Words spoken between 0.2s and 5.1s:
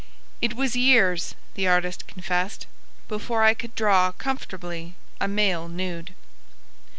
"It was years," the artist confessed, "before I could draw, comfortably,